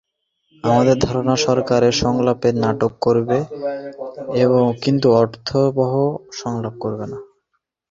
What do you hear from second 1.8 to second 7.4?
সংলাপের নাটক করবে কিন্তু অর্থবহ সংলাপ করবে না।